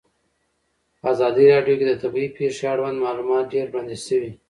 [0.99, 4.31] په ازادي راډیو کې د طبیعي پېښې اړوند معلومات ډېر وړاندې شوي.